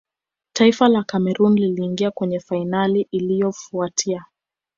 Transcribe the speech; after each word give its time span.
taifa 0.53 0.87
la 0.87 1.03
cameroon 1.03 1.55
liliingia 1.59 2.11
kwenye 2.11 2.39
fainali 2.39 3.07
iliyofuatia 3.11 4.25